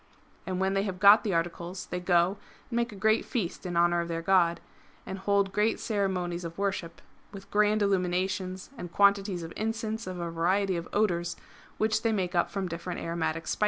And 0.47 0.59
when 0.59 0.73
they 0.73 0.81
have 0.81 0.99
got 0.99 1.23
the 1.23 1.35
articles 1.35 1.85
they 1.85 1.99
go 1.99 2.37
and 2.71 2.75
make 2.75 2.91
a 2.91 2.95
great 2.95 3.23
feast 3.23 3.67
in 3.67 3.77
honour 3.77 4.01
of 4.01 4.07
their 4.07 4.23
god, 4.23 4.59
and 5.05 5.19
hold 5.19 5.51
great 5.51 5.79
ceremonies 5.79 6.43
of 6.43 6.57
worship 6.57 7.03
with 7.31 7.51
grand 7.51 7.83
illuminations 7.83 8.71
and 8.79 8.91
quantities 8.91 9.43
of 9.43 9.53
incense 9.55 10.07
of 10.07 10.19
a 10.19 10.31
variety 10.31 10.75
of 10.75 10.87
odours, 10.91 11.35
which 11.77 12.01
they 12.01 12.11
make 12.11 12.33
up 12.33 12.49
from 12.49 12.67
different 12.67 12.99
aromatic 12.99 13.45
spices. 13.45 13.59